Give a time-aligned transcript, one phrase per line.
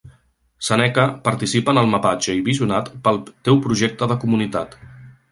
[0.67, 3.19] Seneca participa en el mapatge i visionat pel
[3.49, 4.75] teu projecte de comunitat.